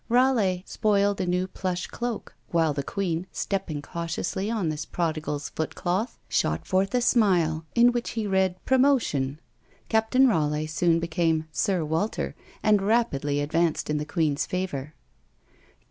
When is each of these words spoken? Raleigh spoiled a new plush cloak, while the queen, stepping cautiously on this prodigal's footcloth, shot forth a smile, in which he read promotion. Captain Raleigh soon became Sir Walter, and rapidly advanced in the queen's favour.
Raleigh 0.09 0.63
spoiled 0.65 1.21
a 1.21 1.27
new 1.27 1.45
plush 1.45 1.85
cloak, 1.85 2.33
while 2.49 2.73
the 2.73 2.81
queen, 2.81 3.27
stepping 3.31 3.83
cautiously 3.83 4.49
on 4.49 4.69
this 4.69 4.83
prodigal's 4.83 5.49
footcloth, 5.51 6.17
shot 6.27 6.65
forth 6.65 6.95
a 6.95 7.01
smile, 7.01 7.67
in 7.75 7.91
which 7.91 8.09
he 8.17 8.25
read 8.25 8.55
promotion. 8.65 9.39
Captain 9.89 10.27
Raleigh 10.27 10.65
soon 10.65 10.99
became 10.99 11.47
Sir 11.51 11.85
Walter, 11.85 12.33
and 12.63 12.81
rapidly 12.81 13.41
advanced 13.41 13.91
in 13.91 13.97
the 13.99 14.03
queen's 14.07 14.47
favour. 14.47 14.95